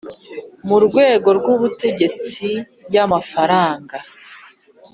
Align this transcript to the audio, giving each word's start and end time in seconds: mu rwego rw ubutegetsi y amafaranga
mu 0.67 0.77
rwego 0.85 1.29
rw 1.37 1.45
ubutegetsi 1.55 2.47
y 2.93 2.97
amafaranga 3.05 3.97